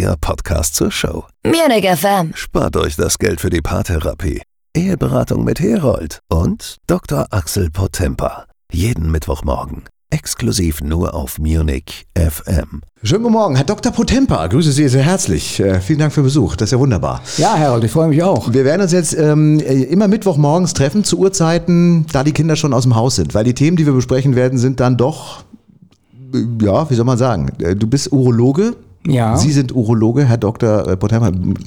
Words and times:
der 0.00 0.14
Podcast 0.20 0.74
zur 0.74 0.90
Show. 0.92 1.24
Munich 1.42 1.88
FM. 1.88 2.32
Spart 2.34 2.76
euch 2.76 2.96
das 2.96 3.18
Geld 3.18 3.40
für 3.40 3.48
die 3.48 3.62
Paartherapie, 3.62 4.42
Eheberatung 4.76 5.42
mit 5.42 5.58
Herold 5.58 6.18
und 6.28 6.76
Dr. 6.86 7.26
Axel 7.30 7.70
Potemper. 7.70 8.44
Jeden 8.70 9.10
Mittwochmorgen. 9.10 9.84
Exklusiv 10.10 10.82
nur 10.82 11.14
auf 11.14 11.38
Munich 11.38 12.04
FM. 12.14 12.82
Schönen 13.02 13.22
guten 13.22 13.32
Morgen, 13.32 13.56
Herr 13.56 13.64
Dr. 13.64 13.90
Potempa. 13.90 14.46
Grüße 14.48 14.70
Sie 14.70 14.86
sehr 14.86 15.02
herzlich. 15.02 15.60
Äh, 15.60 15.80
vielen 15.80 16.00
Dank 16.00 16.12
für 16.12 16.20
den 16.20 16.24
Besuch. 16.26 16.56
Das 16.56 16.66
ist 16.68 16.72
ja 16.72 16.78
wunderbar. 16.78 17.22
Ja, 17.38 17.58
Harold, 17.58 17.84
ich 17.84 17.90
freue 17.90 18.08
mich 18.08 18.22
auch. 18.22 18.52
Wir 18.52 18.66
werden 18.66 18.82
uns 18.82 18.92
jetzt 18.92 19.16
ähm, 19.16 19.60
immer 19.60 20.08
Mittwochmorgens 20.08 20.74
treffen 20.74 21.04
zu 21.04 21.18
Uhrzeiten, 21.18 22.04
da 22.12 22.22
die 22.22 22.32
Kinder 22.32 22.56
schon 22.56 22.74
aus 22.74 22.82
dem 22.82 22.96
Haus 22.96 23.16
sind. 23.16 23.32
Weil 23.32 23.44
die 23.44 23.54
Themen, 23.54 23.78
die 23.78 23.86
wir 23.86 23.94
besprechen 23.94 24.36
werden, 24.36 24.58
sind 24.58 24.78
dann 24.78 24.98
doch, 24.98 25.44
äh, 26.34 26.64
ja, 26.66 26.90
wie 26.90 26.94
soll 26.94 27.06
man 27.06 27.16
sagen? 27.16 27.48
Äh, 27.60 27.74
Du 27.74 27.86
bist 27.86 28.12
Urologe. 28.12 28.76
Ja. 29.06 29.36
Sie 29.36 29.52
sind 29.52 29.74
Urologe, 29.74 30.24
Herr 30.26 30.38
Dr. 30.38 30.88
äh. 30.88 30.96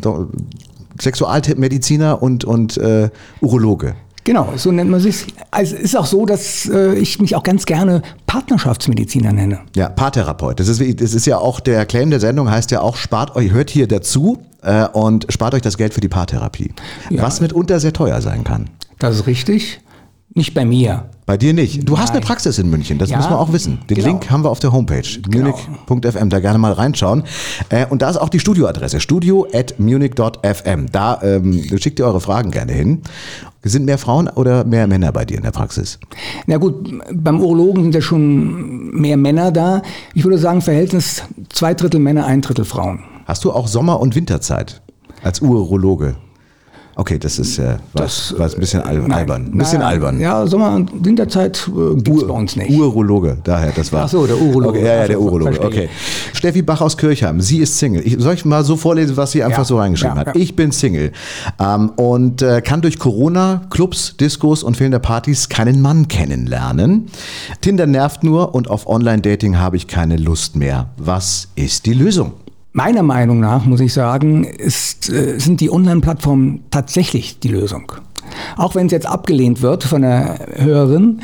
Do- 0.02 0.30
Sexualmediziner 1.02 2.22
und, 2.22 2.44
und 2.44 2.78
äh, 2.78 3.10
Urologe. 3.42 3.96
Genau, 4.26 4.50
so 4.58 4.72
nennt 4.72 4.92
man 4.92 5.00
sich. 5.00 5.28
Also 5.50 5.76
es 5.76 5.82
ist 5.82 5.98
auch 5.98 6.06
so, 6.06 6.26
dass 6.26 6.70
äh, 6.70 6.94
ich 6.96 7.20
mich 7.20 7.36
auch 7.36 7.44
ganz 7.44 7.66
gerne 7.66 8.02
Partnerschaftsmediziner 8.28 9.32
nenne. 9.32 9.60
Ja, 9.76 9.90
Paartherapeut. 9.90 10.60
Das 10.60 10.68
ist, 10.68 11.02
das 11.02 11.14
ist 11.14 11.26
ja 11.26 11.38
auch 11.38 11.60
der 11.60 11.86
Claim 11.86 12.10
der 12.10 12.20
Sendung, 12.20 12.52
heißt 12.52 12.70
ja 12.72 12.82
auch, 12.82 12.96
spart 12.98 13.36
euch, 13.36 13.52
hört 13.52 13.70
hier 13.70 13.88
dazu 13.88 14.38
äh, 14.62 14.88
und 14.90 15.26
spart 15.30 15.54
euch 15.54 15.62
das 15.62 15.78
Geld 15.78 15.94
für 15.94 16.02
die 16.02 16.10
Paartherapie. 16.10 16.74
Ja. 17.10 17.22
Was 17.24 17.40
mitunter 17.42 17.80
sehr 17.80 17.94
teuer 17.94 18.22
sein 18.22 18.44
kann. 18.44 18.70
Das 19.00 19.16
ist 19.16 19.26
richtig. 19.26 19.80
Nicht 20.36 20.54
bei 20.54 20.64
mir. 20.64 21.06
Bei 21.26 21.38
dir 21.38 21.54
nicht. 21.54 21.88
Du 21.90 21.98
hast 21.98 22.10
Nein. 22.10 22.18
eine 22.18 22.26
Praxis 22.26 22.60
in 22.60 22.70
München, 22.70 22.98
das 23.00 23.10
Ja, 23.10 23.18
muss 23.18 23.30
man 23.30 23.38
auch 23.40 23.52
wissen. 23.52 23.80
Den 23.90 23.96
genau. 23.96 24.08
Link 24.10 24.30
haben 24.30 24.44
wir 24.44 24.50
auf 24.52 24.60
der 24.60 24.72
Homepage, 24.72 25.02
Genau. 25.28 25.56
munich.fm, 25.88 26.30
da 26.30 26.40
gerne 26.40 26.60
mal 26.60 26.72
reinschauen. 26.72 27.24
Äh, 27.70 27.88
und 27.88 28.02
da 28.04 28.10
ist 28.10 28.18
auch 28.18 28.30
die 28.30 28.40
Studioadresse, 28.40 29.00
studio 29.00 29.48
at 29.54 29.80
munich.fm. 29.80 30.86
Da 30.92 31.20
ähm, 31.24 31.64
schickt 31.80 32.00
ihr 32.00 32.06
eure 32.06 32.22
Fragen 32.22 32.52
gerne 32.52 32.74
hin. 32.74 33.02
Sind 33.64 33.86
mehr 33.86 33.98
Frauen 33.98 34.28
oder 34.30 34.64
mehr 34.66 34.88
Männer 34.88 35.12
bei 35.12 35.26
dir 35.26 35.38
in 35.38 35.44
der 35.44 35.52
Praxis? 35.52 36.00
Na 36.48 36.58
gut, 36.58 36.90
beim 37.14 37.42
Urologen 37.42 37.84
sind 37.84 37.96
ja 37.96 38.02
schon 38.02 38.92
mehr 38.92 39.18
Männer 39.18 39.52
da. 39.52 39.82
Ich 40.14 40.24
würde 40.24 40.38
sagen, 40.38 40.62
Verhältnis 40.62 41.24
zwei 41.50 41.74
Drittel 41.74 42.00
Männer, 42.00 42.26
ein 42.26 42.42
Drittel 42.42 42.66
Frauen. 42.66 43.00
Hast 43.26 43.44
du 43.46 43.52
auch 43.52 43.68
Sommer- 43.68 44.00
und 44.00 44.16
Winterzeit 44.16 44.82
als 45.24 45.42
Urologe? 45.42 46.16
Okay, 47.00 47.18
das 47.18 47.40
ist 47.40 47.58
äh, 47.60 47.78
was, 47.94 48.36
was 48.38 48.56
ein 48.56 48.60
bisschen 48.60 48.82
al 48.82 48.98
Nein. 48.98 49.12
albern. 49.14 49.46
Ein 49.54 49.58
bisschen 49.58 49.80
Na, 49.80 49.88
albern. 49.88 50.20
Ja, 50.20 50.46
Sommer- 50.46 50.76
und 50.76 51.06
Winterzeit 51.06 51.66
äh, 51.70 51.96
gibt 51.96 52.18
es 52.18 52.28
bei 52.28 52.34
uns 52.34 52.58
nicht. 52.58 52.78
Urologe, 52.78 53.38
daher, 53.42 53.72
das 53.72 53.94
war. 53.94 54.04
Ach 54.04 54.10
so, 54.10 54.28
der 54.28 54.38
Urologe. 54.38 54.80
Okay, 54.80 54.86
ja, 54.86 54.96
ja, 54.96 55.08
der 55.08 55.22
Urologe. 55.22 55.54
verstehe. 55.54 55.84
Okay. 55.86 55.90
Steffi 56.34 56.62
Bach 56.62 56.82
aus 56.82 56.98
Kirchheim, 56.98 57.40
sie 57.40 57.60
ist 57.60 57.78
Single. 57.78 58.06
Ich, 58.06 58.18
soll 58.20 58.34
ich 58.34 58.44
mal 58.44 58.66
so 58.66 58.76
vorlesen, 58.76 59.16
was 59.16 59.32
sie 59.32 59.42
einfach 59.42 59.60
Ja, 59.60 59.64
so 59.64 59.78
reingeschrieben 59.80 60.18
ja, 60.18 60.26
hat? 60.26 60.36
ja. 60.36 60.42
Ich 60.42 60.58
bin 60.58 60.74
Single 60.74 61.14
ähm, 61.58 61.90
und 61.96 62.42
äh, 62.42 62.62
kann 62.62 62.82
durch 62.82 63.00
Corona, 63.00 63.62
Clubs, 63.70 64.18
Diskos 64.18 64.62
und 64.62 64.76
fehlende 64.76 65.00
Partys 65.00 65.48
keinen 65.48 65.80
Mann 65.82 66.10
kennenlernen. 66.10 67.08
Tinder 67.62 67.88
nervt 67.88 68.26
nur 68.26 68.54
und 68.54 68.70
auf 68.70 68.88
Online-Dating 68.88 69.58
habe 69.58 69.78
ich 69.78 69.88
keine 69.88 70.18
Lust 70.18 70.58
mehr. 70.58 70.90
Was 70.98 71.48
ist 71.56 71.86
die 71.86 71.94
Lösung? 71.94 72.34
Meiner 72.72 73.02
Meinung 73.02 73.40
nach, 73.40 73.66
muss 73.66 73.80
ich 73.80 73.94
sagen, 73.94 74.44
ist, 74.44 75.10
äh, 75.10 75.40
sind 75.40 75.60
die 75.60 75.72
Online-Plattformen 75.72 76.66
tatsächlich 76.70 77.40
die 77.40 77.48
Lösung. 77.48 77.92
Auch 78.58 78.76
wenn 78.76 78.86
es 78.86 78.92
jetzt 78.92 79.08
abgelehnt 79.08 79.64
wird 79.64 79.84
von 79.84 80.04
der 80.04 80.48
Hörerin. 80.56 81.22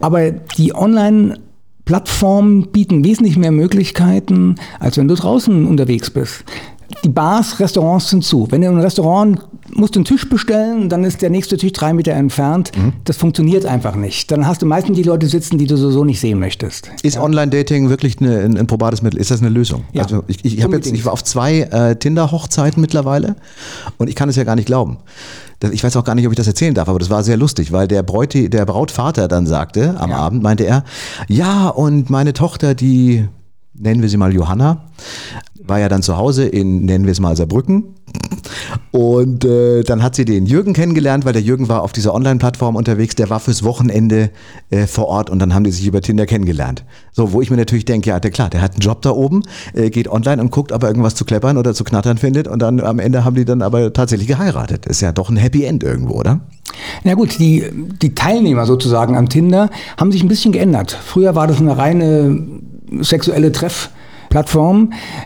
Aber 0.00 0.32
die 0.32 0.74
Online-Plattformen 0.74 2.72
bieten 2.72 3.04
wesentlich 3.04 3.36
mehr 3.36 3.52
Möglichkeiten, 3.52 4.56
als 4.80 4.96
wenn 4.96 5.06
du 5.06 5.14
draußen 5.14 5.66
unterwegs 5.66 6.10
bist. 6.10 6.44
Die 7.04 7.10
Bars, 7.10 7.60
Restaurants 7.60 8.10
sind 8.10 8.24
zu. 8.24 8.48
Wenn 8.50 8.62
du 8.62 8.68
im 8.68 8.80
Restaurant 8.80 9.40
musst 9.78 9.94
einen 9.96 10.04
Tisch 10.04 10.28
bestellen, 10.28 10.88
dann 10.88 11.04
ist 11.04 11.22
der 11.22 11.30
nächste 11.30 11.56
Tisch 11.56 11.72
drei 11.72 11.92
Meter 11.92 12.12
entfernt. 12.12 12.72
Das 13.04 13.16
funktioniert 13.16 13.64
einfach 13.66 13.94
nicht. 13.96 14.30
Dann 14.30 14.46
hast 14.46 14.60
du 14.62 14.66
meistens 14.66 14.96
die 14.96 15.02
Leute 15.02 15.26
sitzen, 15.26 15.56
die 15.58 15.66
du 15.66 15.76
sowieso 15.76 16.04
nicht 16.04 16.20
sehen 16.20 16.38
möchtest. 16.38 16.90
Ist 17.02 17.18
Online-Dating 17.18 17.88
wirklich 17.88 18.20
eine, 18.20 18.40
ein, 18.40 18.56
ein 18.58 18.66
probates 18.66 19.02
Mittel? 19.02 19.18
Ist 19.20 19.30
das 19.30 19.40
eine 19.40 19.48
Lösung? 19.50 19.84
Ja, 19.92 20.02
also 20.02 20.24
ich, 20.26 20.44
ich, 20.44 20.54
jetzt, 20.54 20.92
ich 20.92 21.04
war 21.04 21.12
auf 21.12 21.24
zwei 21.24 21.60
äh, 21.60 21.96
Tinder-Hochzeiten 21.96 22.80
mittlerweile 22.80 23.36
und 23.96 24.08
ich 24.08 24.14
kann 24.16 24.28
es 24.28 24.36
ja 24.36 24.44
gar 24.44 24.56
nicht 24.56 24.66
glauben. 24.66 24.98
Das- 25.60 25.72
Ich 25.72 25.82
weiß 25.82 25.96
auch 25.96 26.04
gar 26.04 26.14
nicht, 26.14 26.26
ob 26.26 26.32
ich 26.32 26.36
das 26.36 26.46
erzählen 26.46 26.74
darf, 26.74 26.88
aber 26.88 26.98
das 26.98 27.10
war 27.10 27.22
sehr 27.22 27.36
lustig, 27.36 27.72
weil 27.72 27.88
der, 27.88 28.02
Bräuti, 28.02 28.48
der 28.50 28.64
Brautvater 28.66 29.28
dann 29.28 29.46
sagte, 29.46 29.94
am 29.98 30.12
Abend 30.12 30.42
meinte 30.42 30.64
er, 30.64 30.84
ja, 31.28 31.68
und 31.68 32.10
meine 32.10 32.32
Tochter, 32.32 32.74
die, 32.74 33.24
nennen 33.74 34.02
wir 34.02 34.08
sie 34.08 34.16
mal 34.16 34.32
Johanna, 34.32 34.84
war 35.68 35.78
ja 35.78 35.88
dann 35.88 36.02
zu 36.02 36.16
Hause 36.16 36.46
in, 36.46 36.84
nennen 36.84 37.04
wir 37.04 37.12
es 37.12 37.20
mal 37.20 37.36
Saarbrücken. 37.36 37.94
Und 38.90 39.44
äh, 39.44 39.82
dann 39.82 40.02
hat 40.02 40.14
sie 40.14 40.24
den 40.24 40.46
Jürgen 40.46 40.72
kennengelernt, 40.72 41.24
weil 41.24 41.32
der 41.32 41.42
Jürgen 41.42 41.68
war 41.68 41.82
auf 41.82 41.92
dieser 41.92 42.14
Online-Plattform 42.14 42.76
unterwegs, 42.76 43.14
der 43.14 43.30
war 43.30 43.40
fürs 43.40 43.62
Wochenende 43.62 44.30
äh, 44.70 44.86
vor 44.86 45.06
Ort 45.06 45.30
und 45.30 45.38
dann 45.38 45.54
haben 45.54 45.64
die 45.64 45.70
sich 45.70 45.86
über 45.86 46.00
Tinder 46.00 46.26
kennengelernt. 46.26 46.84
So, 47.12 47.32
wo 47.32 47.42
ich 47.42 47.50
mir 47.50 47.56
natürlich 47.56 47.84
denke, 47.84 48.10
ja, 48.10 48.20
der, 48.20 48.30
klar, 48.30 48.50
der 48.50 48.62
hat 48.62 48.72
einen 48.72 48.80
Job 48.80 49.02
da 49.02 49.10
oben, 49.10 49.42
äh, 49.74 49.90
geht 49.90 50.08
online 50.08 50.40
und 50.40 50.50
guckt, 50.50 50.72
ob 50.72 50.82
er 50.82 50.88
irgendwas 50.88 51.14
zu 51.14 51.24
kleppern 51.24 51.58
oder 51.58 51.74
zu 51.74 51.84
knattern 51.84 52.18
findet 52.18 52.48
und 52.48 52.60
dann 52.60 52.80
am 52.80 52.98
Ende 52.98 53.24
haben 53.24 53.36
die 53.36 53.44
dann 53.44 53.62
aber 53.62 53.92
tatsächlich 53.92 54.28
geheiratet. 54.28 54.86
Ist 54.86 55.00
ja 55.00 55.12
doch 55.12 55.28
ein 55.28 55.36
Happy 55.36 55.64
End 55.64 55.84
irgendwo, 55.84 56.14
oder? 56.14 56.40
Na 57.04 57.14
gut, 57.14 57.38
die, 57.38 57.64
die 58.02 58.14
Teilnehmer 58.14 58.66
sozusagen 58.66 59.16
am 59.16 59.28
Tinder 59.28 59.70
haben 59.96 60.12
sich 60.12 60.22
ein 60.22 60.28
bisschen 60.28 60.52
geändert. 60.52 60.98
Früher 61.04 61.34
war 61.34 61.46
das 61.46 61.60
eine 61.60 61.76
reine 61.76 62.46
sexuelle 63.00 63.52
Treffplattform. 63.52 63.97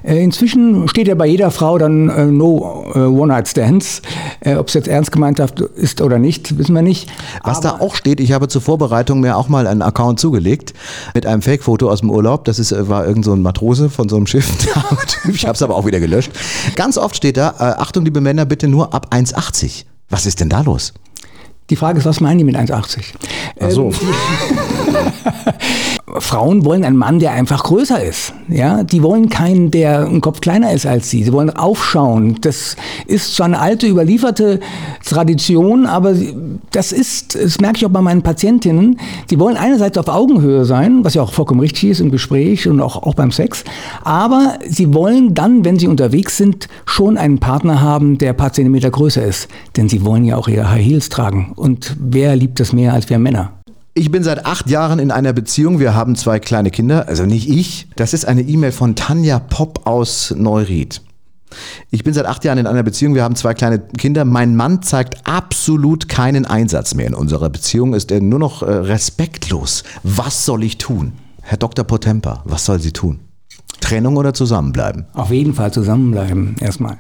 Äh, 0.05 0.23
Inzwischen 0.23 0.89
steht 0.89 1.09
ja 1.09 1.15
bei 1.15 1.27
jeder 1.27 1.51
Frau 1.51 1.79
dann 1.79 2.09
äh, 2.09 2.27
No 2.27 2.87
äh, 2.95 2.99
One-Night-Stands. 2.99 4.03
Äh, 4.41 4.57
Ob 4.57 4.69
es 4.69 4.75
jetzt 4.75 4.89
ernst 4.89 5.13
gemeint 5.13 5.41
ist 5.41 6.01
oder 6.01 6.19
nicht, 6.19 6.59
wissen 6.59 6.75
wir 6.75 6.83
nicht. 6.83 7.11
Was 7.43 7.61
da 7.61 7.79
auch 7.81 7.95
steht, 7.95 8.21
ich 8.21 8.33
habe 8.33 8.49
zur 8.49 8.63
Vorbereitung 8.63 9.21
mir 9.21 9.37
auch 9.37 9.49
mal 9.49 9.67
einen 9.67 9.83
Account 9.83 10.21
zugelegt 10.21 10.75
mit 11.15 11.27
einem 11.27 11.43
Fake-Foto 11.43 11.91
aus 11.91 12.01
dem 12.01 12.11
Urlaub. 12.11 12.45
Das 12.45 12.59
ist, 12.59 12.73
äh, 12.73 12.89
war 12.89 13.07
irgend 13.07 13.25
so 13.25 13.33
ein 13.33 13.43
Matrose 13.43 13.91
von 13.91 14.09
so 14.09 14.17
einem 14.17 14.27
Schiff. 14.27 14.51
ich 15.33 15.47
habe 15.47 15.55
es 15.55 15.63
aber 15.63 15.77
auch 15.77 15.87
wieder 15.87 16.01
gelöscht. 16.01 16.33
Ganz 16.77 16.99
oft 16.99 17.17
steht 17.17 17.37
da, 17.37 17.51
äh, 17.59 17.81
Achtung, 17.81 18.05
liebe 18.05 18.21
Männer, 18.21 18.45
bitte 18.45 18.69
nur 18.69 18.95
ab 18.95 19.09
1,80. 19.11 19.85
Was 20.09 20.27
ist 20.27 20.41
denn 20.41 20.49
da 20.49 20.61
los? 20.61 20.93
Die 21.71 21.77
Frage 21.77 21.99
ist, 21.99 22.05
was 22.05 22.21
meinen 22.21 22.39
die 22.39 22.45
mit 22.45 22.57
1,80? 22.57 23.01
Ach 23.61 23.71
so. 23.71 23.87
Ähm, 23.87 23.93
Frauen 26.19 26.65
wollen 26.65 26.85
einen 26.85 26.97
Mann, 26.97 27.21
der 27.21 27.33
einfach 27.33 27.65
größer 27.65 28.03
ist. 28.03 28.35
Ja, 28.49 28.83
die 28.83 29.03
wollen 29.03 29.31
keinen, 29.31 29.71
der 29.71 30.07
einen 30.07 30.21
Kopf 30.21 30.41
kleiner 30.41 30.73
ist 30.73 30.85
als 30.85 31.09
sie. 31.09 31.25
Sie 31.25 31.33
wollen 31.33 31.51
aufschauen. 31.51 32.37
Das 32.43 32.77
ist 33.07 33.35
zwar 33.35 33.47
eine 33.47 33.61
alte, 33.61 33.87
überlieferte 33.87 34.61
Tradition, 35.05 35.87
aber 35.87 36.15
das 36.71 36.93
ist, 36.93 37.35
das 37.35 37.61
merke 37.61 37.79
ich 37.79 37.87
auch 37.87 37.91
bei 37.91 38.03
meinen 38.03 38.23
Patientinnen. 38.23 38.99
Die 39.31 39.39
wollen 39.39 39.57
einerseits 39.57 39.97
auf 39.97 40.09
Augenhöhe 40.09 40.65
sein, 40.65 41.03
was 41.03 41.15
ja 41.15 41.23
auch 41.23 41.33
vollkommen 41.33 41.61
richtig 41.61 41.91
ist 41.91 42.01
im 42.01 42.11
Gespräch 42.11 42.69
und 42.69 42.81
auch, 42.81 43.03
auch 43.03 43.15
beim 43.15 43.31
Sex. 43.31 43.65
Aber 44.05 44.59
sie 44.69 44.93
wollen 44.93 45.35
dann, 45.35 45.65
wenn 45.65 45.79
sie 45.79 45.89
unterwegs 45.89 46.37
sind, 46.37 46.69
schon 46.85 47.17
einen 47.17 47.39
Partner 47.39 47.81
haben, 47.81 48.19
der 48.19 48.31
ein 48.31 48.37
paar 48.37 48.53
Zentimeter 48.53 48.91
größer 48.91 49.25
ist. 49.25 49.49
Denn 49.77 49.89
sie 49.89 50.05
wollen 50.05 50.25
ja 50.25 50.37
auch 50.37 50.49
ihre 50.49 50.71
High 50.71 50.85
Heels 50.85 51.09
tragen. 51.09 51.53
Und 51.57 51.97
wer 51.99 52.37
liebt 52.37 52.61
das 52.61 52.73
mehr 52.73 52.93
als 52.93 53.09
wir 53.09 53.19
Männer? 53.19 53.52
Ich 53.95 54.11
bin 54.11 54.23
seit 54.23 54.47
acht 54.47 54.71
Jahren 54.71 54.99
in 54.99 55.11
einer 55.11 55.35
Beziehung. 55.35 55.79
Wir 55.79 55.95
haben 55.95 56.17
zwei 56.17 56.39
kleine 56.39 56.71
Kinder, 56.71 57.09
also 57.09 57.27
nicht 57.27 57.47
ich. 57.47 57.89
Das 57.95 58.15
ist 58.15 58.25
eine 58.25 58.41
E-Mail 58.41 58.73
von 58.73 58.97
Tanja 58.97 59.39
Popp 59.39 59.87
aus 59.87 60.33
Neuried. 60.35 61.03
Ich 61.91 62.03
bin 62.03 62.15
seit 62.15 62.25
acht 62.25 62.43
Jahren 62.43 62.57
in 62.57 62.67
einer 62.67 62.83
Beziehung. 62.83 63.15
Wir 63.15 63.23
haben 63.23 63.37
zwei 63.37 63.53
kleine 63.53 63.81
Kinder. 63.81 64.25
Mein 64.25 64.57
Mann 64.57 64.81
zeigt 64.81 65.27
absolut 65.27 66.09
keinen 66.09 66.47
Einsatz 66.47 66.95
mehr 66.95 67.07
in 67.07 67.13
unserer 67.13 67.51
Beziehung. 67.51 67.93
Ist 67.93 68.11
er 68.11 68.23
nur 68.23 68.39
noch 68.39 68.63
äh, 68.63 68.71
respektlos. 68.73 69.85
Was 70.03 70.47
soll 70.47 70.65
ich 70.65 70.79
tun? 70.79 71.13
Herr 71.43 71.59
Dr. 71.59 71.85
Potempa, 71.85 72.41
was 72.47 72.65
soll 72.65 72.81
sie 72.81 72.93
tun? 72.93 73.21
Trennung 73.83 74.17
oder 74.17 74.33
zusammenbleiben? 74.33 75.05
Auf 75.13 75.31
jeden 75.31 75.53
Fall 75.53 75.71
zusammenbleiben, 75.71 76.57
erstmal. 76.61 76.97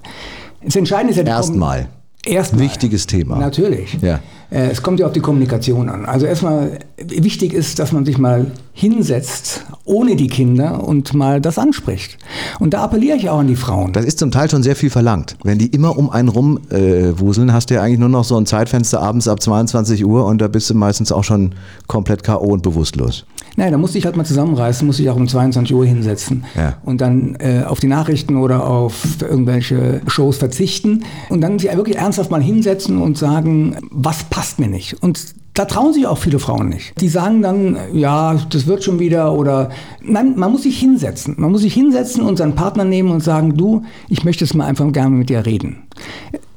Das 0.63 0.77
Entscheidende 0.77 1.13
ist 1.13 1.17
ja 1.17 1.23
die 1.23 1.31
Erstmal. 1.31 1.89
Erstmal. 2.25 2.63
Wichtiges 2.63 3.07
Thema. 3.07 3.39
Natürlich. 3.39 3.99
Ja. 4.01 4.21
Äh, 4.51 4.69
Es 4.71 4.83
kommt 4.83 5.01
ja 5.01 5.07
auf 5.07 5.13
die 5.13 5.21
Kommunikation 5.21 5.89
an. 5.89 6.05
Also 6.07 6.27
erstmal 6.27 6.79
wichtig 6.97 7.53
ist, 7.53 7.79
dass 7.79 7.93
man 7.93 8.05
sich 8.05 8.19
mal 8.19 8.51
hinsetzt, 8.75 9.65
ohne 9.85 10.15
die 10.17 10.29
Kinder 10.29 10.87
und 10.87 11.15
mal 11.15 11.41
das 11.41 11.59
anspricht. 11.59 12.19
Und 12.61 12.75
da 12.75 12.83
appelliere 12.85 13.17
ich 13.17 13.29
auch 13.31 13.39
an 13.39 13.49
die 13.49 13.57
Frauen. 13.57 13.93
Das 13.93 14.05
ist 14.05 14.19
zum 14.19 14.31
Teil 14.31 14.51
schon 14.51 14.63
sehr 14.63 14.77
viel 14.77 14.91
verlangt. 14.91 15.37
Wenn 15.43 15.59
die 15.59 15.67
immer 15.67 15.97
um 15.99 16.11
einen 16.11 16.29
rum 16.29 16.61
äh, 16.71 17.19
wuseln, 17.19 17.53
hast 17.53 17.71
du 17.71 17.75
ja 17.75 17.83
eigentlich 17.83 17.99
nur 17.99 18.09
noch 18.09 18.25
so 18.25 18.37
ein 18.37 18.47
Zeitfenster 18.47 19.03
abends 19.03 19.27
ab 19.29 19.43
22 19.43 20.05
Uhr 20.05 20.27
und 20.27 20.41
da 20.41 20.49
bist 20.49 20.71
du 20.71 20.75
meistens 20.75 21.11
auch 21.13 21.25
schon 21.25 21.55
komplett 21.87 22.23
K.O. 22.23 22.45
und 22.53 22.63
bewusstlos. 22.63 23.25
Nein, 23.57 23.73
da 23.73 23.79
musste 23.79 23.99
ich 23.99 24.07
halt 24.07 24.17
mal 24.17 24.25
zusammenreißen, 24.25 24.87
musste 24.87 25.03
ich 25.03 25.11
auch 25.11 25.17
um 25.17 25.29
22 25.29 25.75
Uhr 25.75 25.85
hinsetzen 25.85 26.45
Ja. 26.55 26.77
und 26.85 27.01
dann 27.01 27.37
äh, 27.39 27.65
auf 27.67 27.81
die 27.81 27.89
Nachrichten 27.89 28.37
oder 28.37 28.67
auf 28.67 28.95
irgendwelche 29.21 30.01
Shows 30.07 30.39
verzichten 30.39 31.05
und 31.29 31.41
dann 31.43 31.59
sich 31.59 31.75
wirklich 31.77 31.97
ernsthaft 31.97 32.31
mal 32.31 32.43
hinsetzen 32.43 33.01
und 33.01 33.19
sagen, 33.19 33.77
was 33.91 34.25
passt 34.25 34.43
passt 34.43 34.59
mir 34.59 34.67
nicht. 34.69 35.01
Und 35.03 35.21
da 35.55 35.65
trauen 35.67 35.93
sich 35.93 36.07
auch 36.07 36.19
viele 36.19 36.39
Frauen 36.39 36.69
nicht. 36.71 36.99
Die 37.01 37.09
sagen 37.09 37.43
dann, 37.43 37.77
ja, 37.93 38.37
das 38.51 38.67
wird 38.67 38.83
schon 38.85 38.99
wieder 38.99 39.33
oder 39.35 39.71
nein, 40.03 40.35
man 40.37 40.53
muss 40.53 40.63
sich 40.63 40.79
hinsetzen. 40.79 41.35
Man 41.39 41.53
muss 41.53 41.61
sich 41.61 41.75
hinsetzen 41.75 42.23
und 42.23 42.39
seinen 42.39 42.55
Partner 42.55 42.85
nehmen 42.85 43.11
und 43.11 43.23
sagen, 43.23 43.57
du, 43.57 43.83
ich 44.09 44.25
möchte 44.25 44.45
es 44.45 44.55
mal 44.55 44.65
einfach 44.67 44.91
gerne 44.93 45.15
mit 45.15 45.29
dir 45.29 45.45
reden. 45.45 45.83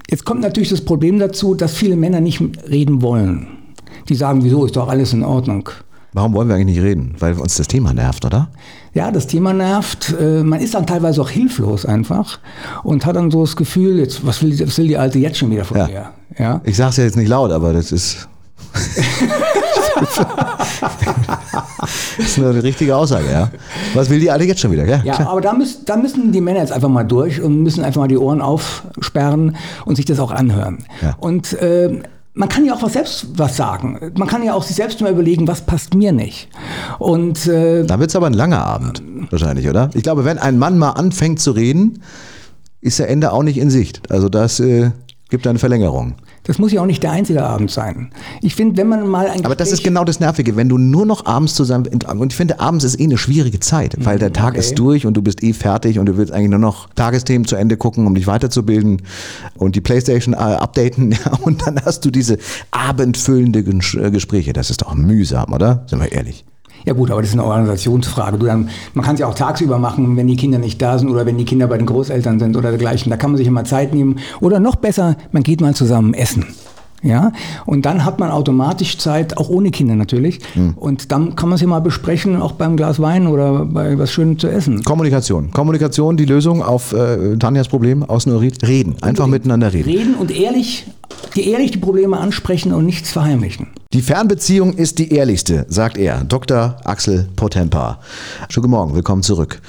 Jetzt 0.09 0.23
kommt 0.23 0.41
natürlich 0.41 0.69
das 0.69 0.81
Problem 0.81 1.19
dazu, 1.19 1.55
dass 1.55 1.73
viele 1.73 1.95
Männer 1.95 2.21
nicht 2.21 2.41
reden 2.69 3.01
wollen. 3.01 3.47
Die 4.07 4.15
sagen, 4.15 4.43
wieso 4.43 4.65
ist 4.65 4.75
doch 4.75 4.87
alles 4.87 5.13
in 5.13 5.23
Ordnung. 5.23 5.67
Warum 6.13 6.33
wollen 6.33 6.47
wir 6.47 6.55
eigentlich 6.55 6.77
nicht 6.77 6.83
reden? 6.85 7.15
Weil 7.19 7.33
uns 7.33 7.57
das 7.57 7.67
Thema 7.67 7.93
nervt, 7.93 8.23
oder? 8.23 8.47
Ja, 8.93 9.11
das 9.11 9.27
Thema 9.27 9.51
nervt. 9.51 10.15
Äh, 10.17 10.43
man 10.43 10.61
ist 10.61 10.73
dann 10.73 10.87
teilweise 10.87 11.21
auch 11.21 11.29
hilflos 11.29 11.85
einfach 11.85 12.39
und 12.83 13.05
hat 13.05 13.17
dann 13.17 13.29
so 13.31 13.41
das 13.41 13.57
Gefühl, 13.57 13.99
jetzt, 13.99 14.25
was 14.25 14.41
will, 14.41 14.57
was 14.65 14.77
will 14.77 14.87
die 14.87 14.97
Alte 14.97 15.19
jetzt 15.19 15.37
schon 15.39 15.51
wieder 15.51 15.65
von 15.65 15.75
Ja. 15.77 15.87
mir? 15.87 16.11
Ja? 16.39 16.61
Ich 16.63 16.77
sage 16.77 16.91
es 16.91 16.97
ja 16.97 17.03
jetzt 17.03 17.17
nicht 17.17 17.27
laut, 17.27 17.51
aber 17.51 17.73
das 17.73 17.91
ist. 17.91 18.29
das 22.17 22.27
ist 22.27 22.37
eine 22.39 22.63
richtige 22.63 22.95
Aussage, 22.95 23.29
ja. 23.31 23.49
Was 23.93 24.09
will 24.09 24.19
die 24.19 24.31
Alte 24.31 24.45
jetzt 24.45 24.61
schon 24.61 24.71
wieder? 24.71 24.85
Ja, 24.85 25.01
Ja, 25.03 25.15
klar. 25.15 25.29
aber 25.29 25.41
da, 25.41 25.53
müssen, 25.53 25.85
da 25.85 25.95
müssen 25.97 26.31
die 26.31 26.41
Männer 26.41 26.59
jetzt 26.59 26.71
einfach 26.71 26.89
mal 26.89 27.03
durch 27.03 27.41
und 27.41 27.61
müssen 27.61 27.83
einfach 27.83 28.01
mal 28.01 28.07
die 28.07 28.17
Ohren 28.17 28.41
aufsperren 28.41 29.55
und 29.85 29.95
sich 29.95 30.05
das 30.05 30.19
auch 30.19 30.31
anhören. 30.31 30.85
Ja. 31.01 31.15
Und 31.19 31.53
äh, 31.53 32.01
man 32.33 32.49
kann 32.49 32.65
ja 32.65 32.73
auch 32.73 32.81
was 32.83 32.93
selbst 32.93 33.27
was 33.37 33.55
sagen. 33.55 34.11
Man 34.17 34.27
kann 34.27 34.43
ja 34.43 34.53
auch 34.53 34.63
sich 34.63 34.75
selbst 34.75 34.99
mal 35.01 35.11
überlegen, 35.11 35.47
was 35.47 35.61
passt 35.61 35.93
mir 35.93 36.11
nicht. 36.11 36.49
Und 36.99 37.47
äh, 37.47 37.85
Da 37.85 37.99
wird 37.99 38.09
es 38.09 38.15
aber 38.15 38.27
ein 38.27 38.33
langer 38.33 38.65
Abend, 38.65 39.01
wahrscheinlich, 39.29 39.69
oder? 39.69 39.89
Ich 39.93 40.03
glaube, 40.03 40.25
wenn 40.25 40.37
ein 40.37 40.57
Mann 40.59 40.77
mal 40.77 40.91
anfängt 40.91 41.39
zu 41.39 41.51
reden, 41.51 42.01
ist 42.81 42.99
der 42.99 43.09
Ende 43.09 43.31
auch 43.31 43.41
nicht 43.43 43.57
in 43.57 43.69
Sicht. 43.69 44.11
Also 44.11 44.27
das 44.29 44.59
äh, 44.59 44.91
gibt 45.29 45.47
eine 45.47 45.57
Verlängerung. 45.59 46.13
das 46.43 46.59
muss 46.59 46.71
ja 46.71 46.81
auch 46.81 46.85
nicht 46.85 47.01
der 47.01 47.11
einzige 47.11 47.43
Abend 47.43 47.71
sein. 47.71 48.11
Ich 48.41 48.55
finde, 48.55 48.77
wenn 48.77 48.87
man 48.87 49.07
mal 49.07 49.27
ein 49.27 49.43
Aber 49.45 49.55
das 49.55 49.71
ist 49.71 49.83
genau 49.83 50.03
das 50.03 50.19
Nervige, 50.19 50.55
wenn 50.55 50.69
du 50.69 50.77
nur 50.77 51.05
noch 51.05 51.25
abends 51.25 51.55
zusammen, 51.55 51.87
und 51.87 52.31
ich 52.31 52.37
finde, 52.37 52.59
abends 52.59 52.83
ist 52.85 52.99
eh 52.99 53.03
eine 53.03 53.17
schwierige 53.17 53.59
Zeit, 53.59 53.95
weil 54.05 54.19
der 54.19 54.31
Tag 54.33 54.51
okay. 54.51 54.59
ist 54.59 54.75
durch 54.77 55.05
und 55.05 55.15
du 55.15 55.21
bist 55.23 55.41
eh 55.43 55.53
fertig 55.53 55.97
und 55.97 56.05
du 56.05 56.17
willst 56.17 56.31
eigentlich 56.31 56.51
nur 56.51 56.59
noch 56.59 56.89
Tagesthemen 56.93 57.47
zu 57.47 57.55
Ende 57.55 57.75
gucken, 57.77 58.05
um 58.05 58.13
dich 58.13 58.27
weiterzubilden 58.27 59.01
und 59.55 59.75
die 59.75 59.81
Playstation 59.81 60.33
äh, 60.33 60.37
updaten 60.37 61.11
ja, 61.25 61.31
und 61.41 61.65
dann 61.65 61.81
hast 61.83 62.05
du 62.05 62.11
diese 62.11 62.37
abendfüllende 62.71 63.59
Ges- 63.61 63.99
äh, 63.99 64.11
Gespräche. 64.11 64.53
Das 64.53 64.69
ist 64.69 64.81
doch 64.83 64.93
mühsam, 64.93 65.53
oder? 65.53 65.85
Sind 65.87 66.01
wir 66.01 66.11
ehrlich. 66.11 66.45
Ja 66.85 66.93
gut, 66.93 67.11
aber 67.11 67.21
das 67.21 67.29
ist 67.29 67.35
eine 67.35 67.43
Organisationsfrage. 67.43 68.37
Du, 68.37 68.45
dann, 68.45 68.69
man 68.93 69.03
kann 69.03 69.15
es 69.15 69.19
ja 69.19 69.27
auch 69.27 69.33
tagsüber 69.33 69.79
machen, 69.79 70.15
wenn 70.17 70.27
die 70.27 70.35
Kinder 70.35 70.59
nicht 70.59 70.81
da 70.81 70.97
sind 70.97 71.09
oder 71.09 71.25
wenn 71.25 71.37
die 71.37 71.45
Kinder 71.45 71.67
bei 71.67 71.77
den 71.77 71.87
Großeltern 71.87 72.39
sind 72.39 72.55
oder 72.55 72.69
dergleichen. 72.69 73.09
Da 73.09 73.17
kann 73.17 73.31
man 73.31 73.37
sich 73.37 73.47
immer 73.47 73.63
Zeit 73.63 73.93
nehmen. 73.93 74.19
Oder 74.39 74.59
noch 74.59 74.75
besser, 74.75 75.17
man 75.31 75.43
geht 75.43 75.61
mal 75.61 75.73
zusammen 75.73 76.13
essen. 76.13 76.45
Ja, 77.03 77.33
und 77.67 77.85
dann 77.85 78.03
hat 78.03 78.19
man 78.19 78.31
automatisch 78.31 78.97
Zeit, 78.97 79.37
auch 79.37 79.47
ohne 79.47 79.69
Kinder 79.69 79.93
natürlich. 79.93 80.39
Und 80.75 81.11
dann 81.11 81.35
kann 81.35 81.49
man 81.49 81.55
es 81.55 81.61
ja 81.61 81.67
mal 81.67 81.79
besprechen, 81.79 82.41
auch 82.41 82.53
beim 82.53 82.77
Glas 82.77 82.99
Wein 82.99 83.27
oder 83.27 83.65
bei 83.65 83.99
was 83.99 84.11
Schönem 84.11 84.39
zu 84.39 84.47
essen. 84.47 84.83
Kommunikation. 84.83 85.51
Kommunikation, 85.51 86.17
die 86.17 86.25
Lösung 86.25 86.63
auf 86.63 86.93
äh, 86.93 87.37
Tanjas 87.37 87.67
Problem 87.67 88.01
aus 88.01 88.25
Neurid. 88.25 88.67
Reden. 88.67 88.95
Einfach 89.01 89.27
miteinander 89.27 89.71
reden. 89.71 89.89
Reden 89.89 90.15
und 90.15 90.31
ehrlich, 90.31 90.87
die 91.35 91.49
ehrlich 91.49 91.71
die 91.71 91.77
Probleme 91.77 92.17
ansprechen 92.17 92.73
und 92.73 92.85
nichts 92.85 93.11
verheimlichen. 93.11 93.67
Die 93.93 94.01
Fernbeziehung 94.01 94.73
ist 94.73 94.99
die 94.99 95.13
ehrlichste, 95.13 95.65
sagt 95.69 95.97
er, 95.97 96.23
Dr. 96.25 96.77
Axel 96.83 97.29
Potempa. 97.35 97.99
Schönen 98.49 98.63
guten 98.63 98.71
Morgen, 98.71 98.93
willkommen 98.93 99.23
zurück. 99.23 99.61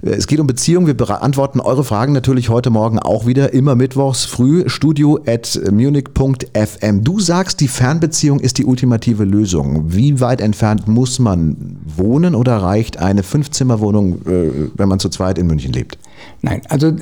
Es 0.00 0.26
geht 0.26 0.40
um 0.40 0.46
Beziehung. 0.46 0.86
Wir 0.86 0.94
beantworten 0.94 1.60
eure 1.60 1.84
Fragen 1.84 2.14
natürlich 2.14 2.48
heute 2.48 2.70
Morgen 2.70 2.98
auch 2.98 3.26
wieder, 3.26 3.52
immer 3.52 3.74
mittwochs 3.74 4.24
früh, 4.24 4.68
studio 4.68 5.18
at 5.26 5.60
munich.fm. 5.70 7.04
Du 7.04 7.20
sagst, 7.20 7.60
die 7.60 7.68
Fernbeziehung 7.68 8.40
ist 8.40 8.56
die 8.56 8.64
ultimative 8.64 9.24
Lösung. 9.24 9.92
Wie 9.92 10.18
weit 10.20 10.40
entfernt 10.40 10.88
muss 10.88 11.18
man 11.18 11.76
wohnen 11.84 12.34
oder 12.34 12.56
reicht 12.56 12.96
eine 12.98 13.22
Fünfzimmerwohnung, 13.22 14.22
äh, 14.26 14.70
wenn 14.74 14.88
man 14.88 14.98
zu 14.98 15.10
zweit 15.10 15.36
in 15.36 15.46
München 15.46 15.74
lebt? 15.74 15.98
Nein, 16.40 16.62
also 16.70 16.92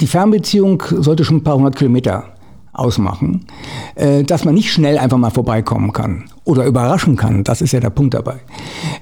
die 0.00 0.06
Fernbeziehung 0.06 0.82
sollte 0.90 1.24
schon 1.24 1.36
ein 1.36 1.44
paar 1.44 1.56
hundert 1.56 1.76
Kilometer 1.76 2.24
ausmachen, 2.72 3.46
äh, 3.94 4.22
dass 4.22 4.44
man 4.44 4.54
nicht 4.54 4.72
schnell 4.72 4.98
einfach 4.98 5.18
mal 5.18 5.30
vorbeikommen 5.30 5.92
kann 5.92 6.24
oder 6.44 6.64
überraschen 6.64 7.16
kann. 7.16 7.44
Das 7.44 7.60
ist 7.60 7.72
ja 7.72 7.80
der 7.80 7.90
Punkt 7.90 8.14
dabei. 8.14 8.36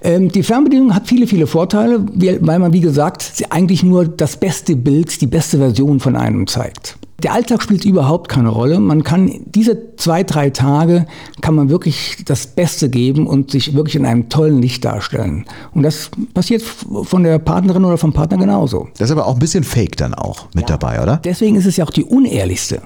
Ähm, 0.03 0.31
die 0.31 0.43
Fernbedienung 0.43 0.95
hat 0.95 1.07
viele, 1.07 1.27
viele 1.27 1.47
Vorteile, 1.47 2.05
weil 2.41 2.59
man, 2.59 2.73
wie 2.73 2.81
gesagt, 2.81 3.23
sie 3.23 3.51
eigentlich 3.51 3.83
nur 3.83 4.07
das 4.07 4.37
beste 4.37 4.77
Bild, 4.77 5.21
die 5.21 5.27
beste 5.27 5.59
Version 5.59 6.01
von 6.01 6.17
einem 6.17 6.47
zeigt. 6.47 6.99
Der 7.25 7.33
Alltag 7.33 7.65
spielt 7.65 7.85
überhaupt 7.85 8.29
keine 8.29 8.49
Rolle. 8.49 8.79
Man 8.79 9.03
kann 9.03 9.41
diese 9.47 9.97
zwei, 9.97 10.23
drei 10.23 10.51
Tage 10.51 11.05
kann 11.41 11.57
man 11.57 11.69
wirklich 11.69 12.23
das 12.25 12.47
Beste 12.47 12.89
geben 12.89 13.27
und 13.27 13.51
sich 13.51 13.75
wirklich 13.75 13.97
in 13.97 14.07
einem 14.07 14.29
tollen 14.29 14.63
Licht 14.63 14.85
darstellen. 14.85 15.45
Und 15.75 15.83
das 15.83 16.13
passiert 16.33 16.63
von 16.63 17.25
der 17.25 17.41
Partnerin 17.41 17.85
oder 17.85 17.99
vom 17.99 18.13
Partner 18.13 18.39
genauso. 18.39 18.87
Das 18.99 19.11
ist 19.11 19.17
aber 19.17 19.27
auch 19.27 19.35
ein 19.35 19.41
bisschen 19.41 19.65
fake 19.65 19.97
dann 19.97 20.15
auch 20.15 20.47
mit 20.55 20.71
dabei, 20.71 21.03
oder? 21.03 21.17
Deswegen 21.17 21.57
ist 21.57 21.67
es 21.67 21.77
ja 21.77 21.85
auch 21.85 21.91
die 21.91 22.05
unehrlichste 22.05 22.83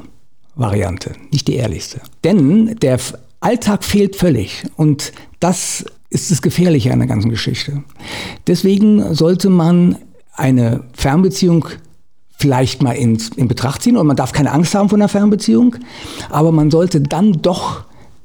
Variante, 0.55 1.13
nicht 1.31 1.49
die 1.49 1.55
ehrlichste. 1.55 2.01
Denn 2.25 2.77
der 2.77 2.99
Alltag 3.41 3.85
fehlt 3.85 4.17
völlig 4.17 4.65
und 4.77 5.13
das 5.41 5.85
ist 6.11 6.31
das 6.31 6.43
Gefährliche 6.43 6.93
an 6.93 6.99
der 6.99 7.09
ganzen 7.09 7.31
Geschichte. 7.31 7.83
Deswegen 8.47 9.15
sollte 9.15 9.51
man 9.51 9.97
eine 10.35 10.85
Fernbeziehung 10.93 11.67
vielleicht 12.37 12.83
mal 12.83 12.93
ins, 12.93 13.29
in 13.31 13.49
Betracht 13.49 13.83
ziehen 13.83 13.97
und 13.97 14.07
man 14.07 14.17
darf 14.17 14.33
keine 14.33 14.53
Angst 14.53 14.75
haben 14.75 14.89
vor 14.89 14.99
einer 14.99 15.09
Fernbeziehung, 15.09 15.77
aber 16.29 16.53
man 16.53 16.71
sollte 16.71 17.01
dann 17.01 17.41
doch 17.41 17.85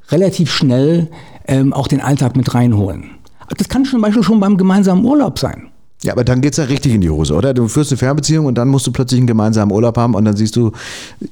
relativ 0.10 0.52
schnell 0.52 1.10
ähm, 1.48 1.74
auch 1.74 1.88
den 1.88 2.02
Alltag 2.02 2.36
mit 2.36 2.54
reinholen. 2.54 3.12
Das 3.58 3.70
kann 3.70 3.86
zum 3.86 4.02
Beispiel 4.02 4.24
schon 4.24 4.40
beim 4.40 4.58
gemeinsamen 4.58 5.06
Urlaub 5.06 5.40
sein. 5.40 5.67
Ja, 6.04 6.14
aber 6.14 6.24
dann 6.24 6.42
geht's 6.42 6.58
ja 6.58 6.66
richtig 6.66 6.94
in 6.94 7.02
die 7.02 7.10
Hose, 7.10 7.34
oder? 7.34 7.56
Du 7.56 7.68
führst 7.68 7.92
eine 7.92 7.98
Fernbeziehung 7.98 8.46
und 8.46 8.56
dann 8.56 8.68
musst 8.68 8.86
du 8.86 8.92
plötzlich 8.92 9.18
einen 9.20 9.28
gemeinsamen 9.28 9.72
Urlaub 9.72 9.98
haben 9.98 10.14
und 10.14 10.26
dann 10.26 10.36
siehst 10.36 10.56
du 10.56 10.72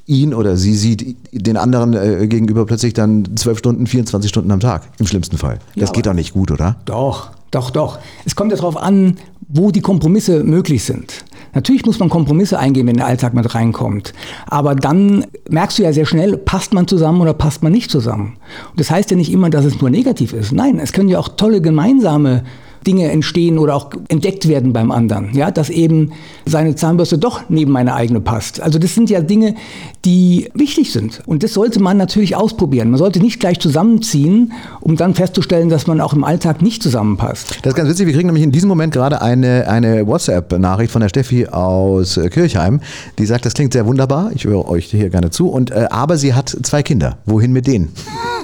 ihn 0.07 0.33
oder 0.33 0.57
sie 0.57 0.73
sieht 0.73 1.15
den 1.31 1.55
anderen 1.55 1.93
äh, 1.93 2.27
gegenüber 2.27 2.65
plötzlich 2.65 2.93
dann 2.93 3.35
12 3.35 3.59
Stunden, 3.59 3.85
24 3.87 4.27
Stunden 4.27 4.51
am 4.51 4.59
Tag, 4.59 4.87
im 4.97 5.05
schlimmsten 5.05 5.37
Fall. 5.37 5.59
Das 5.75 5.89
Ja, 5.89 5.93
geht 5.93 6.07
doch 6.07 6.13
nicht 6.13 6.33
gut, 6.33 6.49
oder? 6.49 6.77
Doch, 6.85 7.29
doch, 7.51 7.69
doch. 7.69 7.99
Es 8.25 8.35
kommt 8.35 8.51
ja 8.51 8.57
darauf 8.57 8.75
an, 8.75 9.17
wo 9.47 9.69
die 9.69 9.81
Kompromisse 9.81 10.43
möglich 10.43 10.83
sind. 10.83 11.25
Natürlich 11.53 11.85
muss 11.85 11.99
man 11.99 12.09
Kompromisse 12.09 12.57
eingehen, 12.57 12.87
wenn 12.87 12.97
der 12.97 13.05
Alltag 13.05 13.35
mit 13.35 13.53
reinkommt. 13.53 14.13
Aber 14.47 14.73
dann 14.73 15.25
merkst 15.47 15.77
du 15.77 15.83
ja 15.83 15.93
sehr 15.93 16.05
schnell, 16.07 16.37
passt 16.37 16.73
man 16.73 16.87
zusammen 16.87 17.21
oder 17.21 17.33
passt 17.33 17.61
man 17.61 17.71
nicht 17.71 17.91
zusammen. 17.91 18.37
Und 18.71 18.79
das 18.79 18.89
heißt 18.89 19.11
ja 19.11 19.15
nicht 19.15 19.31
immer, 19.31 19.51
dass 19.51 19.63
es 19.63 19.79
nur 19.79 19.91
negativ 19.91 20.33
ist. 20.33 20.51
Nein, 20.51 20.79
es 20.79 20.91
können 20.91 21.07
ja 21.07 21.19
auch 21.19 21.29
tolle 21.29 21.61
gemeinsame 21.61 22.43
Dinge 22.85 23.11
entstehen 23.11 23.57
oder 23.57 23.75
auch 23.75 23.89
entdeckt 24.07 24.47
werden 24.47 24.73
beim 24.73 24.91
anderen. 24.91 25.33
Ja, 25.33 25.51
dass 25.51 25.69
eben 25.69 26.11
seine 26.45 26.75
Zahnbürste 26.75 27.17
doch 27.17 27.43
neben 27.49 27.71
meine 27.71 27.95
eigene 27.95 28.19
passt. 28.19 28.61
Also 28.61 28.79
das 28.79 28.93
sind 28.93 29.09
ja 29.09 29.21
Dinge, 29.21 29.55
die 30.05 30.49
wichtig 30.53 30.91
sind. 30.91 31.21
Und 31.25 31.43
das 31.43 31.53
sollte 31.53 31.79
man 31.81 31.97
natürlich 31.97 32.35
ausprobieren. 32.35 32.91
Man 32.91 32.97
sollte 32.97 33.19
nicht 33.19 33.39
gleich 33.39 33.59
zusammenziehen, 33.59 34.53
um 34.81 34.95
dann 34.95 35.15
festzustellen, 35.15 35.69
dass 35.69 35.87
man 35.87 36.01
auch 36.01 36.13
im 36.13 36.23
Alltag 36.23 36.61
nicht 36.61 36.83
zusammenpasst. 36.83 37.59
Das 37.63 37.71
ist 37.71 37.75
ganz 37.75 37.89
witzig, 37.89 38.07
wir 38.07 38.13
kriegen 38.13 38.27
nämlich 38.27 38.43
in 38.43 38.51
diesem 38.51 38.69
Moment 38.69 38.93
gerade 38.93 39.21
eine, 39.21 39.67
eine 39.67 40.05
WhatsApp-Nachricht 40.07 40.91
von 40.91 41.01
der 41.01 41.09
Steffi 41.09 41.47
aus 41.47 42.17
äh, 42.17 42.29
Kirchheim, 42.29 42.81
die 43.17 43.25
sagt, 43.25 43.45
das 43.45 43.53
klingt 43.53 43.73
sehr 43.73 43.85
wunderbar, 43.85 44.31
ich 44.33 44.45
höre 44.45 44.67
euch 44.67 44.85
hier 44.85 45.09
gerne 45.09 45.29
zu, 45.29 45.49
und, 45.49 45.71
äh, 45.71 45.87
aber 45.89 46.17
sie 46.17 46.33
hat 46.33 46.49
zwei 46.63 46.83
Kinder. 46.83 47.17
Wohin 47.25 47.51
mit 47.51 47.67
denen? 47.67 47.91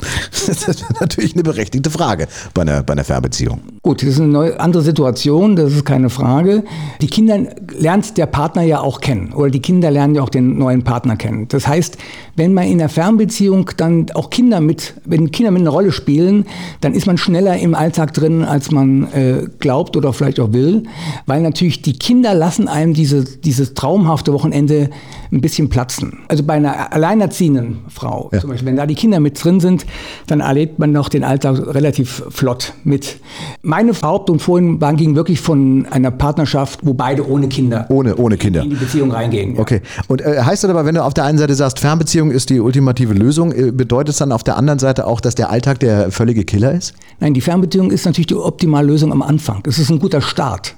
das 0.47 0.67
ist 0.67 0.85
natürlich 0.99 1.33
eine 1.33 1.43
berechtigte 1.43 1.89
Frage 1.89 2.27
bei 2.53 2.63
einer, 2.63 2.83
bei 2.83 2.93
einer 2.93 3.03
Fernbeziehung. 3.03 3.61
Gut, 3.81 4.01
das 4.01 4.09
ist 4.09 4.19
eine 4.19 4.27
neue, 4.29 4.59
andere 4.59 4.83
Situation, 4.83 5.55
das 5.55 5.73
ist 5.73 5.85
keine 5.85 6.09
Frage. 6.09 6.63
Die 7.01 7.07
Kinder 7.07 7.39
lernt 7.77 8.17
der 8.17 8.25
Partner 8.25 8.61
ja 8.63 8.79
auch 8.81 9.01
kennen 9.01 9.33
oder 9.33 9.49
die 9.49 9.61
Kinder 9.61 9.89
lernen 9.91 10.15
ja 10.15 10.21
auch 10.21 10.29
den 10.29 10.57
neuen 10.57 10.83
Partner 10.83 11.15
kennen. 11.15 11.47
Das 11.47 11.67
heißt, 11.67 11.97
wenn 12.35 12.53
man 12.53 12.65
in 12.65 12.77
der 12.77 12.89
Fernbeziehung 12.89 13.71
dann 13.77 14.07
auch 14.13 14.29
Kinder 14.29 14.61
mit, 14.61 14.95
wenn 15.05 15.31
Kinder 15.31 15.51
mit 15.51 15.61
einer 15.61 15.71
Rolle 15.71 15.91
spielen, 15.91 16.45
dann 16.81 16.93
ist 16.93 17.05
man 17.07 17.17
schneller 17.17 17.57
im 17.57 17.75
Alltag 17.75 18.13
drin, 18.13 18.43
als 18.43 18.71
man 18.71 19.11
äh, 19.13 19.47
glaubt 19.59 19.97
oder 19.97 20.13
vielleicht 20.13 20.39
auch 20.39 20.53
will, 20.53 20.83
weil 21.25 21.41
natürlich 21.41 21.81
die 21.81 21.93
Kinder 21.93 22.33
lassen 22.33 22.67
einem 22.67 22.93
diese, 22.93 23.23
dieses 23.23 23.73
traumhafte 23.73 24.33
Wochenende 24.33 24.89
ein 25.31 25.41
bisschen 25.41 25.69
platzen. 25.69 26.19
Also 26.27 26.43
bei 26.43 26.53
einer 26.55 26.93
alleinerziehenden 26.93 27.79
Frau, 27.87 28.29
Ja. 28.33 28.39
zum 28.39 28.49
Beispiel, 28.49 28.67
wenn 28.67 28.75
da 28.75 28.85
die 28.85 28.95
Kinder 28.95 29.19
mit 29.19 29.41
drin 29.43 29.59
sind, 29.59 29.85
dann 30.27 30.39
erlebt 30.39 30.79
man 30.79 30.91
noch 30.91 31.09
den 31.09 31.23
Alltag 31.23 31.57
relativ 31.73 32.23
flott 32.29 32.73
mit. 32.83 33.17
Meine 33.61 33.93
Behauptung 33.93 34.39
vorhin 34.39 34.79
war, 34.81 34.93
ging 34.93 35.15
wirklich 35.15 35.39
von 35.41 35.85
einer 35.89 36.11
Partnerschaft, 36.11 36.79
wo 36.83 36.93
beide 36.93 37.27
ohne 37.27 37.47
Kinder 37.47 37.85
Ohne, 37.89 38.15
ohne 38.15 38.37
Kinder. 38.37 38.61
in 38.63 38.69
die 38.71 38.75
Beziehung 38.75 39.11
reingehen. 39.11 39.55
Ja. 39.55 39.61
Okay. 39.61 39.81
Und 40.07 40.21
äh, 40.21 40.41
heißt 40.41 40.63
das 40.63 40.69
aber, 40.69 40.85
wenn 40.85 40.95
du 40.95 41.03
auf 41.03 41.13
der 41.13 41.25
einen 41.25 41.37
Seite 41.37 41.55
sagst, 41.55 41.79
Fernbeziehung 41.79 42.31
ist 42.31 42.49
die 42.49 42.59
ultimative 42.59 43.13
Lösung, 43.13 43.51
äh, 43.51 43.71
bedeutet 43.71 44.09
es 44.09 44.17
dann 44.17 44.31
auf 44.31 44.43
der 44.43 44.57
anderen 44.57 44.79
Seite 44.79 45.07
auch, 45.07 45.21
dass 45.21 45.35
der 45.35 45.49
Alltag 45.49 45.79
der 45.79 46.11
völlige 46.11 46.43
Killer 46.45 46.71
ist? 46.73 46.93
Nein, 47.19 47.33
die 47.33 47.41
Fernbeziehung 47.41 47.91
ist 47.91 48.05
natürlich 48.05 48.27
die 48.27 48.35
optimale 48.35 48.87
Lösung 48.87 49.11
am 49.11 49.21
Anfang. 49.21 49.63
Es 49.67 49.79
ist 49.79 49.89
ein 49.89 49.99
guter 49.99 50.21
Start, 50.21 50.75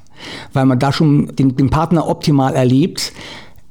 weil 0.53 0.65
man 0.65 0.79
da 0.79 0.91
schon 0.91 1.35
den, 1.35 1.55
den 1.55 1.69
Partner 1.69 2.07
optimal 2.07 2.53
erlebt. 2.55 3.11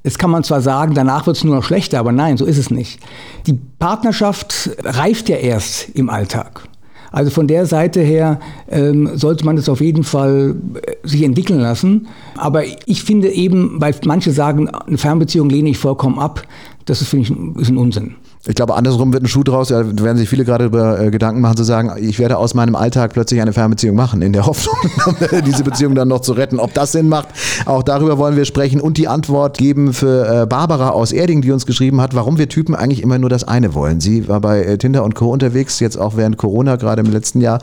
Jetzt 0.04 0.18
kann 0.18 0.30
man 0.30 0.42
zwar 0.42 0.60
sagen, 0.60 0.94
danach 0.94 1.26
wird 1.26 1.36
es 1.36 1.44
nur 1.44 1.54
noch 1.54 1.64
schlechter, 1.64 2.00
aber 2.00 2.12
nein, 2.12 2.36
so 2.36 2.44
ist 2.44 2.58
es 2.58 2.70
nicht. 2.70 3.00
Die 3.46 3.58
Partnerschaft 3.78 4.70
reift 4.82 5.28
ja 5.28 5.36
erst 5.36 5.90
im 5.90 6.10
Alltag. 6.10 6.68
Also 7.12 7.30
von 7.30 7.46
der 7.46 7.66
Seite 7.66 8.00
her 8.00 8.40
ähm, 8.70 9.10
sollte 9.14 9.44
man 9.44 9.58
es 9.58 9.68
auf 9.68 9.82
jeden 9.82 10.02
Fall 10.02 10.56
äh, 10.74 11.06
sich 11.06 11.22
entwickeln 11.22 11.60
lassen. 11.60 12.08
Aber 12.36 12.64
ich 12.86 13.04
finde 13.04 13.28
eben, 13.28 13.80
weil 13.80 13.94
manche 14.06 14.32
sagen, 14.32 14.68
eine 14.68 14.96
Fernbeziehung 14.96 15.50
lehne 15.50 15.68
ich 15.68 15.78
vollkommen 15.78 16.18
ab, 16.18 16.42
das 16.86 17.00
ist, 17.00 17.08
finde 17.08 17.24
ich, 17.24 17.60
ist 17.60 17.70
ein 17.70 17.78
Unsinn. 17.78 18.16
Ich 18.44 18.56
glaube, 18.56 18.74
andersrum 18.74 19.12
wird 19.12 19.22
ein 19.22 19.28
Schuh 19.28 19.44
draus. 19.44 19.68
Da 19.68 19.84
werden 20.02 20.18
sich 20.18 20.28
viele 20.28 20.44
gerade 20.44 20.64
über 20.64 20.98
äh, 20.98 21.10
Gedanken 21.12 21.40
machen, 21.40 21.56
zu 21.56 21.62
sagen, 21.62 21.92
ich 22.02 22.18
werde 22.18 22.38
aus 22.38 22.54
meinem 22.54 22.74
Alltag 22.74 23.12
plötzlich 23.12 23.40
eine 23.40 23.52
Fernbeziehung 23.52 23.94
machen, 23.94 24.20
in 24.20 24.32
der 24.32 24.46
Hoffnung, 24.46 24.74
diese 25.46 25.62
Beziehung 25.62 25.94
dann 25.94 26.08
noch 26.08 26.20
zu 26.20 26.32
retten. 26.32 26.58
Ob 26.58 26.74
das 26.74 26.90
Sinn 26.90 27.08
macht, 27.08 27.28
auch 27.66 27.84
darüber 27.84 28.18
wollen 28.18 28.36
wir 28.36 28.44
sprechen 28.44 28.80
und 28.80 28.98
die 28.98 29.06
Antwort 29.06 29.58
geben 29.58 29.92
für 29.92 30.42
äh, 30.42 30.46
Barbara 30.46 30.90
aus 30.90 31.12
Erding, 31.12 31.42
die 31.42 31.52
uns 31.52 31.66
geschrieben 31.66 32.00
hat, 32.00 32.16
warum 32.16 32.36
wir 32.36 32.48
Typen 32.48 32.74
eigentlich 32.74 33.02
immer 33.02 33.18
nur 33.18 33.30
das 33.30 33.44
eine 33.44 33.74
wollen. 33.74 34.00
Sie 34.00 34.26
war 34.26 34.40
bei 34.40 34.64
äh, 34.64 34.76
Tinder 34.76 35.04
und 35.04 35.14
Co. 35.14 35.30
unterwegs, 35.30 35.78
jetzt 35.78 35.96
auch 35.96 36.16
während 36.16 36.36
Corona, 36.36 36.74
gerade 36.74 37.00
im 37.02 37.12
letzten 37.12 37.40
Jahr. 37.40 37.60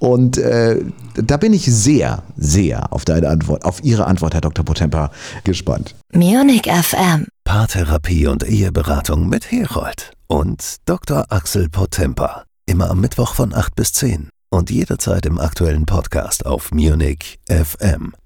Und 0.00 0.38
äh, 0.38 0.80
da 1.14 1.36
bin 1.36 1.52
ich 1.52 1.66
sehr, 1.66 2.24
sehr 2.36 2.92
auf 2.92 3.04
deine 3.04 3.28
Antwort, 3.28 3.64
auf 3.64 3.84
Ihre 3.84 4.06
Antwort, 4.06 4.34
Herr 4.34 4.40
Dr. 4.40 4.64
Potempa, 4.64 5.12
gespannt. 5.44 5.94
Munich 6.12 6.64
FM. 6.64 7.26
Paartherapie 7.46 8.26
und 8.26 8.42
Eheberatung 8.42 9.28
mit 9.28 9.52
Herold 9.52 10.10
und 10.26 10.78
Dr. 10.84 11.26
Axel 11.28 11.68
Potempa. 11.68 12.42
Immer 12.66 12.90
am 12.90 13.00
Mittwoch 13.00 13.34
von 13.34 13.54
8 13.54 13.76
bis 13.76 13.92
10 13.92 14.30
und 14.50 14.68
jederzeit 14.68 15.24
im 15.26 15.38
aktuellen 15.38 15.86
Podcast 15.86 16.44
auf 16.44 16.72
Munich 16.72 17.38
FM. 17.48 18.14